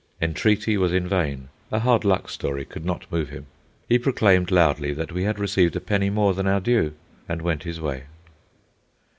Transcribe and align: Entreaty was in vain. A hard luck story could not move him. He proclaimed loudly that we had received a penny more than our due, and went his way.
Entreaty 0.19 0.77
was 0.77 0.91
in 0.91 1.07
vain. 1.07 1.49
A 1.71 1.77
hard 1.77 2.03
luck 2.03 2.27
story 2.27 2.65
could 2.65 2.83
not 2.83 3.05
move 3.11 3.29
him. 3.29 3.45
He 3.87 3.99
proclaimed 3.99 4.49
loudly 4.49 4.93
that 4.95 5.11
we 5.11 5.25
had 5.25 5.37
received 5.37 5.75
a 5.75 5.79
penny 5.79 6.09
more 6.09 6.33
than 6.33 6.47
our 6.47 6.59
due, 6.59 6.93
and 7.29 7.43
went 7.43 7.61
his 7.61 7.79
way. 7.79 8.05